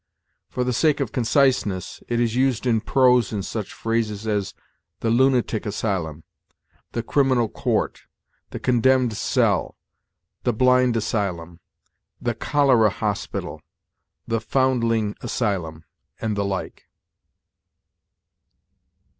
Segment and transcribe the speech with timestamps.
[0.49, 4.55] For the sake of conciseness, it is used in prose in such phrases as
[5.01, 6.23] the lunatic asylum,
[6.93, 8.01] the criminal court,
[8.49, 9.77] the condemned cell,
[10.41, 11.59] the blind asylum,
[12.19, 13.61] the cholera hospital,
[14.27, 15.83] the foundling asylum,
[16.19, 16.87] and the like.